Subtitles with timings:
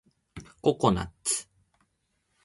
[0.63, 1.47] ココナッツ